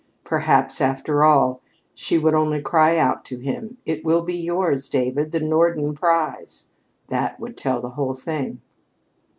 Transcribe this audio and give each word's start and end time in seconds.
Perhaps, 0.23 0.81
after 0.81 1.23
all, 1.23 1.61
she 1.93 2.17
would 2.17 2.33
only 2.33 2.59
cry 2.59 2.97
out 2.97 3.23
to 3.25 3.37
him: 3.37 3.77
"It 3.85 4.03
will 4.03 4.23
be 4.23 4.33
yours, 4.35 4.89
David 4.89 5.29
the 5.31 5.39
Norden 5.39 5.93
prize!" 5.93 6.71
That 7.09 7.39
would 7.39 7.55
tell 7.55 7.81
the 7.83 7.89
whole 7.89 8.15
thing. 8.15 8.61